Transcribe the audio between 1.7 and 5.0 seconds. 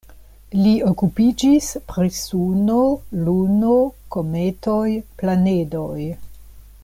pri Suno, Luno, kometoj,